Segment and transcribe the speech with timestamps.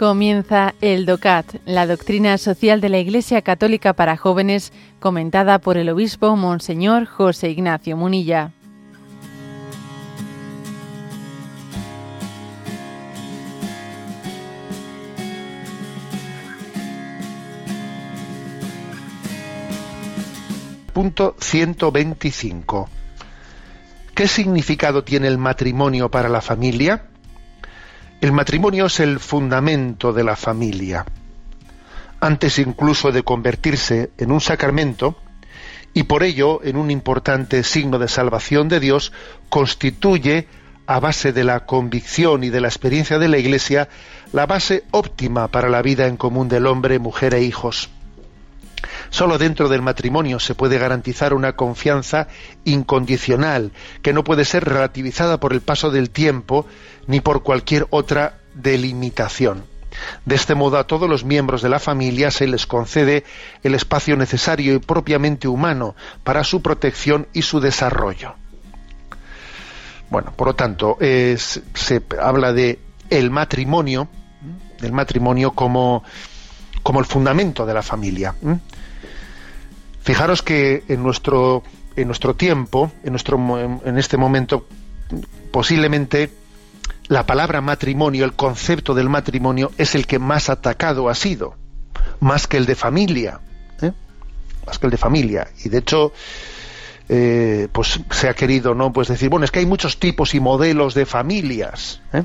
[0.00, 5.90] Comienza el DOCAT, la doctrina social de la Iglesia Católica para jóvenes, comentada por el
[5.90, 8.50] obispo Monseñor José Ignacio Munilla.
[20.94, 22.88] Punto 125.
[24.14, 27.09] ¿Qué significado tiene el matrimonio para la familia?
[28.20, 31.06] El matrimonio es el fundamento de la familia.
[32.20, 35.16] Antes incluso de convertirse en un sacramento,
[35.94, 39.12] y por ello en un importante signo de salvación de Dios,
[39.48, 40.48] constituye,
[40.86, 43.88] a base de la convicción y de la experiencia de la Iglesia,
[44.32, 47.88] la base óptima para la vida en común del hombre, mujer e hijos.
[49.08, 52.28] Solo dentro del matrimonio se puede garantizar una confianza
[52.64, 56.66] incondicional, que no puede ser relativizada por el paso del tiempo
[57.06, 59.64] ni por cualquier otra delimitación.
[60.24, 63.24] De este modo a todos los miembros de la familia se les concede
[63.62, 68.34] el espacio necesario y propiamente humano para su protección y su desarrollo.
[70.10, 72.78] Bueno, por lo tanto, se habla de
[73.10, 74.08] el matrimonio,
[74.80, 76.02] del matrimonio como,
[76.82, 78.34] como el fundamento de la familia.
[80.10, 81.62] Fijaros que en nuestro,
[81.94, 83.38] en nuestro tiempo, en, nuestro,
[83.84, 84.66] en este momento,
[85.52, 86.30] posiblemente
[87.06, 91.54] la palabra matrimonio, el concepto del matrimonio, es el que más atacado ha sido,
[92.18, 93.38] más que el de familia,
[93.82, 93.92] ¿eh?
[94.66, 95.46] más que el de familia.
[95.64, 96.12] Y de hecho,
[97.08, 98.92] eh, pues se ha querido, ¿no?
[98.92, 102.00] Pues decir, bueno, es que hay muchos tipos y modelos de familias.
[102.12, 102.24] ¿eh?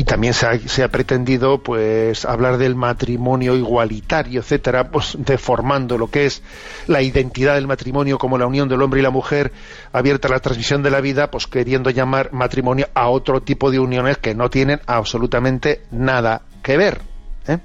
[0.00, 6.24] Y también se ha, pretendido pues hablar del matrimonio igualitario etcétera pues deformando lo que
[6.24, 6.42] es
[6.86, 9.52] la identidad del matrimonio como la unión del hombre y la mujer
[9.92, 13.78] abierta a la transmisión de la vida pues queriendo llamar matrimonio a otro tipo de
[13.78, 17.02] uniones que no tienen absolutamente nada que ver
[17.46, 17.58] ¿eh?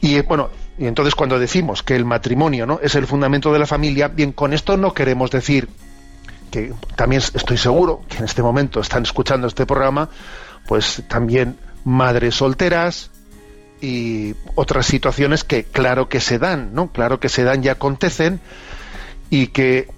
[0.00, 0.48] y bueno
[0.78, 4.32] y entonces cuando decimos que el matrimonio no es el fundamento de la familia bien
[4.32, 5.68] con esto no queremos decir
[6.50, 10.10] que también estoy seguro que en este momento están escuchando este programa,
[10.66, 13.10] pues también madres solteras
[13.80, 16.92] y otras situaciones que claro que se dan, ¿no?
[16.92, 18.40] Claro que se dan y acontecen
[19.30, 19.88] y que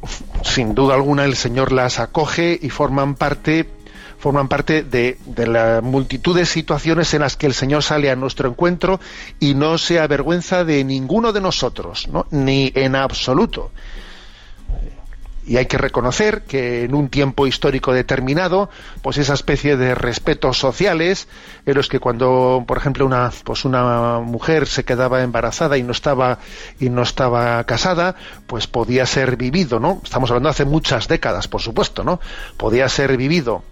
[0.45, 3.69] sin duda alguna el Señor las acoge y forman parte
[4.19, 8.15] forman parte de, de, la multitud de situaciones en las que el Señor sale a
[8.15, 9.01] nuestro encuentro
[9.41, 12.29] y no se avergüenza de ninguno de nosotros, ¿no?
[12.31, 13.73] ni en absoluto
[15.47, 18.71] y hay que reconocer que en un tiempo histórico determinado,
[19.03, 21.29] pues esa especie de respetos sociales,
[21.67, 25.93] en los que cuando, por ejemplo, una, pues una mujer se quedaba embarazada y no
[25.93, 26.39] estaba,
[26.79, 28.15] y no estaba casada,
[28.47, 30.01] pues podía ser vivido, ¿no?
[30.05, 32.21] Estamos hablando hace muchas décadas, por supuesto, ¿no?
[32.57, 33.63] Podía ser vivido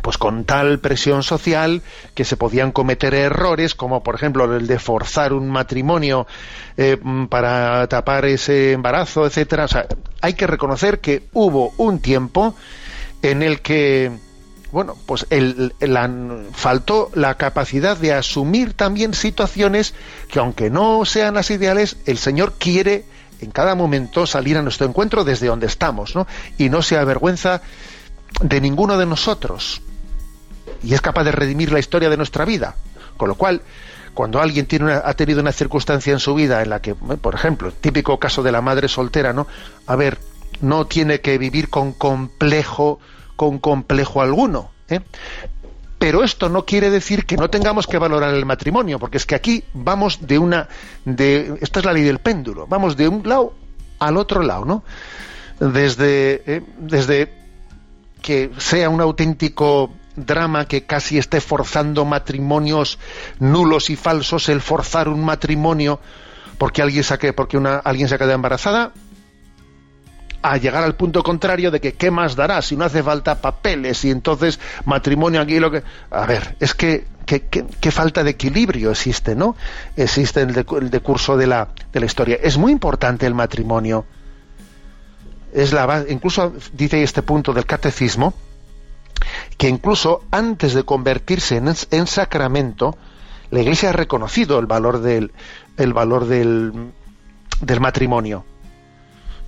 [0.00, 1.82] pues con tal presión social
[2.14, 6.26] que se podían cometer errores como por ejemplo el de forzar un matrimonio
[6.78, 6.96] eh,
[7.28, 9.86] para tapar ese embarazo etcétera o sea
[10.22, 12.54] hay que reconocer que hubo un tiempo
[13.20, 14.10] en el que
[14.72, 15.74] bueno pues el,
[16.52, 19.94] faltó la capacidad de asumir también situaciones
[20.28, 23.04] que aunque no sean las ideales el señor quiere
[23.40, 26.26] en cada momento salir a nuestro encuentro desde donde estamos ¿no?
[26.56, 27.60] y no se avergüenza
[28.40, 29.82] de ninguno de nosotros
[30.82, 32.74] y es capaz de redimir la historia de nuestra vida.
[33.16, 33.62] Con lo cual,
[34.14, 37.72] cuando alguien tiene ha tenido una circunstancia en su vida en la que, por ejemplo,
[37.72, 39.46] típico caso de la madre soltera, ¿no?
[39.86, 40.18] A ver,
[40.60, 43.00] no tiene que vivir con complejo,
[43.36, 44.70] con complejo alguno.
[44.88, 45.00] ¿eh?
[45.98, 49.34] Pero esto no quiere decir que no tengamos que valorar el matrimonio, porque es que
[49.34, 50.68] aquí vamos de una,
[51.04, 53.54] de, esta es la ley del péndulo, vamos de un lado
[53.98, 54.82] al otro lado, ¿no?
[55.60, 57.32] Desde, eh, desde
[58.20, 62.98] que sea un auténtico drama que casi esté forzando matrimonios
[63.38, 66.00] nulos y falsos, el forzar un matrimonio
[66.58, 68.92] porque alguien saque, porque una, alguien se ha quedado embarazada,
[70.42, 74.04] a llegar al punto contrario de que qué más dará si no hace falta papeles
[74.04, 79.36] y entonces matrimonio aquí lo que a ver es que qué falta de equilibrio existe
[79.36, 79.56] no
[79.96, 82.38] existe el, el decurso de la, de la historia.
[82.42, 84.04] Es muy importante el matrimonio.
[85.52, 88.34] Es la incluso dice este punto del catecismo
[89.56, 92.96] que incluso antes de convertirse en, sacramento,
[93.50, 95.32] la Iglesia ha reconocido el valor del,
[95.76, 96.92] el valor del,
[97.60, 98.44] del matrimonio.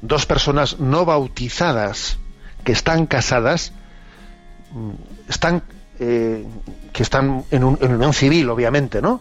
[0.02, 2.18] Dos personas no bautizadas
[2.64, 3.72] que están casadas,
[4.72, 4.90] mm,
[5.28, 5.62] están,
[5.98, 6.46] eh,
[6.92, 9.20] que están en, un, en unión civil, obviamente, ¿no?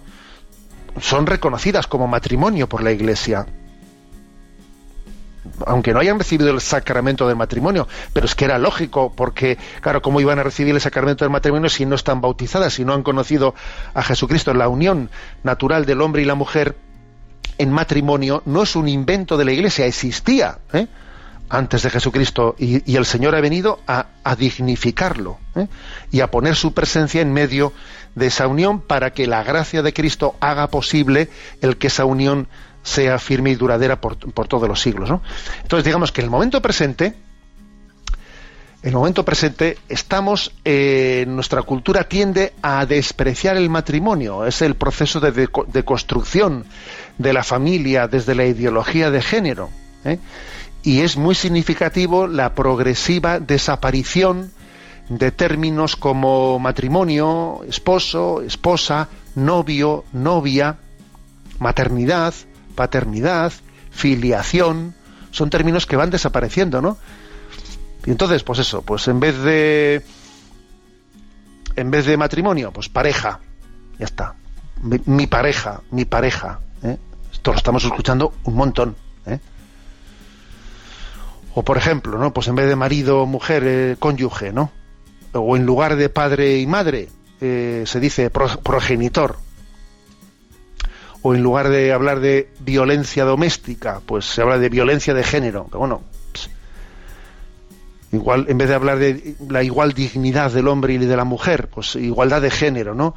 [1.00, 3.48] Son reconocidas como matrimonio por la Iglesia.
[5.66, 10.02] Aunque no hayan recibido el sacramento del matrimonio, pero es que era lógico, porque, claro,
[10.02, 13.04] ¿cómo iban a recibir el sacramento del matrimonio si no están bautizadas, si no han
[13.04, 13.56] conocido
[13.94, 14.54] a Jesucristo?
[14.54, 15.10] La unión
[15.44, 16.76] natural del hombre y la mujer
[17.58, 20.88] en matrimonio no es un invento de la Iglesia, existía ¿eh?
[21.50, 24.08] antes de Jesucristo y, el Señor ha venido a,
[24.38, 25.68] dignificarlo ¿eh?
[26.12, 27.74] y a poner su presencia en medio
[28.16, 31.30] de esa unión para que la gracia de Cristo haga posible
[31.62, 32.48] el que esa unión
[32.84, 35.10] sea firme y duradera por, todos los siglos.
[35.62, 37.16] Entonces, digamos que en el momento presente,
[38.84, 44.76] en el momento presente, estamos, eh, nuestra cultura tiende a despreciar el matrimonio, es el
[44.76, 45.48] proceso de,
[45.86, 46.66] construcción
[47.18, 49.70] de la familia desde la ideología de género.
[50.04, 50.20] ¿eh?
[50.84, 54.52] Y es muy significativo la progresiva desaparición
[55.08, 60.78] de términos como matrimonio, esposo, esposa, novio, novia,
[61.60, 62.34] maternidad,
[62.74, 63.54] paternidad,
[63.92, 64.96] filiación,
[65.32, 66.98] son términos que van desapareciendo, ¿no?
[68.06, 70.04] Y entonces, pues eso, pues en vez de
[71.76, 73.40] en vez de matrimonio, pues pareja,
[73.98, 74.36] ya está.
[74.82, 76.60] Mi, pareja, mi pareja.
[76.84, 76.98] ¿eh?
[77.32, 78.96] Esto lo estamos escuchando un montón.
[79.26, 79.40] ¿eh?
[81.56, 82.34] O por ejemplo, ¿no?
[82.34, 84.72] Pues en vez de marido, mujer, eh, cónyuge, ¿no?
[85.32, 87.10] O en lugar de padre y madre,
[87.42, 89.38] eh, se dice progenitor
[91.24, 95.66] o en lugar de hablar de violencia doméstica, pues se habla de violencia de género.
[95.68, 96.02] Pero bueno,
[98.12, 101.70] igual en vez de hablar de la igual dignidad del hombre y de la mujer,
[101.74, 103.16] pues igualdad de género, ¿no?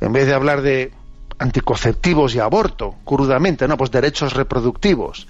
[0.00, 0.92] En vez de hablar de
[1.38, 3.78] anticonceptivos y aborto, crudamente, ¿no?
[3.78, 5.26] Pues derechos reproductivos.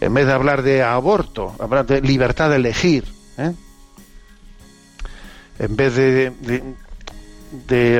[0.00, 3.04] En vez de hablar de aborto, hablar de libertad de elegir,
[3.36, 3.52] ¿eh?
[5.58, 6.62] En vez de de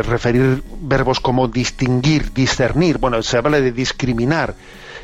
[0.03, 2.99] referir verbos como distinguir, discernir.
[2.99, 4.55] Bueno, se habla de discriminar.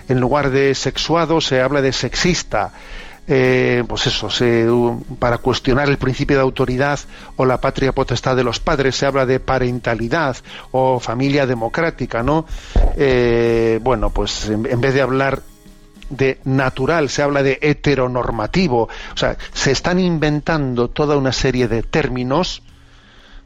[0.08, 2.72] En lugar de sexuado se habla de sexista.
[3.28, 6.98] Eh, pues eso, para cuestionar el principio de autoridad
[7.36, 10.36] o la patria potestad de los padres se habla de parentalidad
[10.72, 12.46] o familia democrática, ¿no?
[12.96, 15.40] Eh, bueno, pues en vez de hablar
[16.10, 18.88] de natural, se habla de heteronormativo.
[19.14, 22.62] O sea, se están inventando toda una serie de términos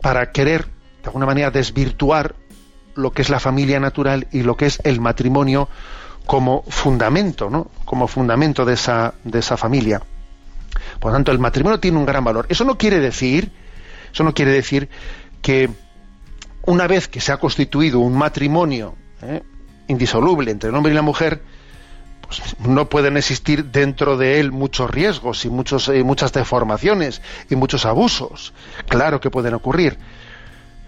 [0.00, 0.68] para querer
[1.06, 2.34] de alguna manera desvirtuar
[2.96, 5.68] lo que es la familia natural y lo que es el matrimonio
[6.26, 7.70] como fundamento, ¿no?
[7.84, 10.02] Como fundamento de esa, de esa familia.
[10.98, 12.46] Por lo tanto, el matrimonio tiene un gran valor.
[12.48, 13.52] Eso no quiere decir,
[14.12, 14.88] eso no quiere decir
[15.42, 15.70] que
[16.64, 19.44] una vez que se ha constituido un matrimonio ¿eh?
[19.86, 21.40] indisoluble entre el hombre y la mujer,
[22.20, 27.54] pues no pueden existir dentro de él muchos riesgos y muchos, eh, muchas deformaciones y
[27.54, 28.52] muchos abusos.
[28.88, 29.98] Claro que pueden ocurrir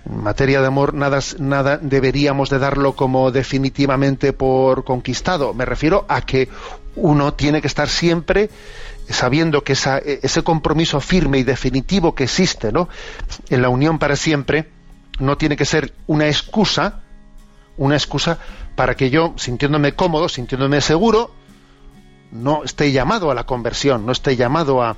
[0.09, 5.53] en materia de amor nada, nada deberíamos de darlo como definitivamente por conquistado.
[5.53, 6.49] Me refiero a que
[6.97, 8.51] uno tiene que estar siempre
[9.09, 12.89] sabiendo que ese compromiso firme y definitivo que existe ¿no?
[13.49, 14.71] en la unión para siempre
[15.19, 17.01] no tiene que ser una excusa,
[17.77, 18.39] una excusa
[18.77, 21.35] para que yo, sintiéndome cómodo, sintiéndome seguro,
[22.31, 24.97] no esté llamado a la conversión, no esté llamado a,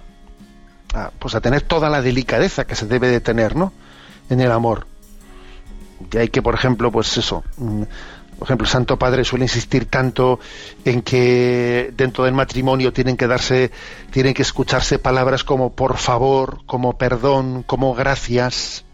[0.92, 3.72] a, pues a tener toda la delicadeza que se debe de tener ¿no?
[4.28, 4.89] en el amor
[6.00, 7.82] de hay que, por ejemplo, pues eso, mm,
[8.38, 10.40] por ejemplo, el Santo Padre suele insistir tanto
[10.86, 13.70] en que dentro del matrimonio tienen que darse,
[14.10, 18.84] tienen que escucharse palabras como por favor, como perdón, como gracias,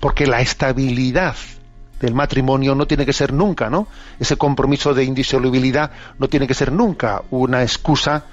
[0.00, 1.36] porque la estabilidad
[2.00, 3.88] del matrimonio no tiene que ser nunca, ¿no?
[4.18, 8.24] Ese compromiso de indisolubilidad no tiene que ser nunca una excusa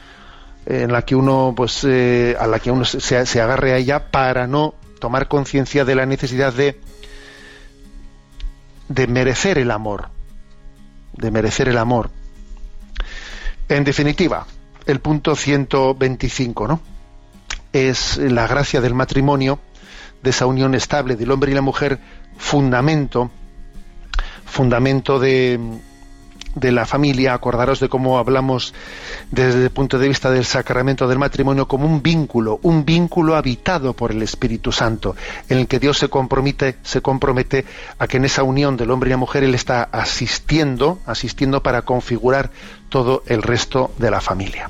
[0.65, 4.09] en la que uno, pues, eh, a la que uno se, se agarre a ella
[4.09, 6.79] para no tomar conciencia de la necesidad de
[8.89, 10.09] de merecer el amor,
[11.13, 12.09] de merecer el amor.
[13.69, 14.45] En definitiva,
[14.85, 16.79] el punto 125, ¿no?
[17.73, 19.59] Es la gracia del matrimonio,
[20.23, 21.99] de esa unión estable del hombre y la mujer,
[22.37, 23.29] fundamento,
[24.45, 25.59] fundamento de,
[26.59, 28.73] de la familia, acordaros de cómo hablamos
[29.31, 33.93] desde el punto de vista del sacramento del matrimonio como un vínculo, un vínculo habitado
[33.93, 35.15] por el Espíritu Santo,
[35.49, 37.65] en el que Dios se compromete, se compromete
[37.99, 41.83] a que en esa unión del hombre y la mujer Él está asistiendo, asistiendo para
[41.83, 42.51] configurar
[42.89, 44.69] todo el resto de la familia.